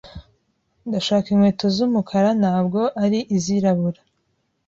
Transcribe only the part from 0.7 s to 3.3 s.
Ndashaka inkweto z'umukara, ntabwo ari